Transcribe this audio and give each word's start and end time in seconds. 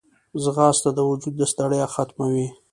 ځغاسته 0.43 0.89
د 0.97 0.99
وجود 1.09 1.35
ستړیا 1.51 1.85
ختموي 1.93 2.47